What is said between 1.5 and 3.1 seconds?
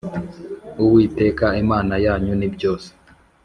Imana yanyu nibyose.